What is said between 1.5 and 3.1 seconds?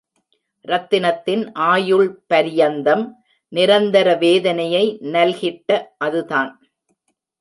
ஆயுள் பரியந்தம்